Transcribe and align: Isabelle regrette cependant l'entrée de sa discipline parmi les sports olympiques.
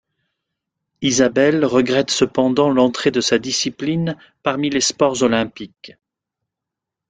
Isabelle 1.03 1.63
regrette 1.63 2.09
cependant 2.09 2.71
l'entrée 2.71 3.11
de 3.11 3.21
sa 3.21 3.37
discipline 3.37 4.17
parmi 4.41 4.71
les 4.71 4.81
sports 4.81 5.21
olympiques. 5.21 5.91